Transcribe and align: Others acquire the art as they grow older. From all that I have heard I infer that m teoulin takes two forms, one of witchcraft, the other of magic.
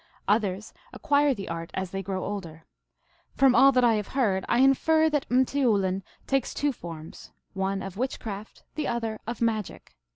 Others 0.27 0.73
acquire 0.93 1.35
the 1.35 1.47
art 1.47 1.69
as 1.75 1.91
they 1.91 2.01
grow 2.01 2.25
older. 2.25 2.65
From 3.35 3.53
all 3.53 3.71
that 3.71 3.83
I 3.83 3.93
have 3.97 4.07
heard 4.17 4.43
I 4.49 4.57
infer 4.57 5.11
that 5.11 5.27
m 5.29 5.45
teoulin 5.45 6.01
takes 6.25 6.55
two 6.55 6.71
forms, 6.73 7.31
one 7.53 7.83
of 7.83 7.97
witchcraft, 7.97 8.63
the 8.73 8.87
other 8.87 9.19
of 9.27 9.41
magic. 9.43 9.95